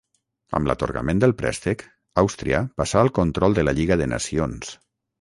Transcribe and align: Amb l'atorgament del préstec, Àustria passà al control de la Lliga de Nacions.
Amb 0.59 0.69
l'atorgament 0.71 1.21
del 1.25 1.35
préstec, 1.41 1.85
Àustria 2.23 2.65
passà 2.83 3.05
al 3.05 3.15
control 3.23 3.59
de 3.61 3.71
la 3.71 3.79
Lliga 3.81 4.03
de 4.05 4.13
Nacions. 4.19 4.79